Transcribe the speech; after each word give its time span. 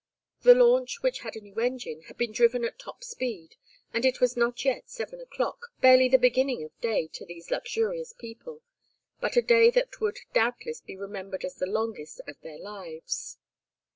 The 0.41 0.55
launch, 0.55 1.03
which 1.03 1.19
had 1.19 1.35
a 1.35 1.41
new 1.41 1.59
engine, 1.59 2.01
had 2.07 2.17
been 2.17 2.31
driven 2.31 2.65
at 2.65 2.79
top 2.79 3.03
speed, 3.03 3.57
and 3.93 4.03
it 4.03 4.19
was 4.19 4.35
not 4.35 4.65
yet 4.65 4.89
seven 4.89 5.21
o'clock, 5.21 5.67
barely 5.79 6.09
the 6.09 6.17
beginning 6.17 6.63
of 6.63 6.71
day 6.81 7.05
to 7.13 7.23
these 7.23 7.51
luxurious 7.51 8.11
people, 8.11 8.63
but 9.19 9.37
a 9.37 9.43
day 9.43 9.69
that 9.69 10.01
would 10.01 10.17
doubtless 10.33 10.81
be 10.81 10.97
remembered 10.97 11.45
as 11.45 11.57
the 11.57 11.67
longest 11.67 12.19
of 12.27 12.41
their 12.41 12.57
lives. 12.57 13.37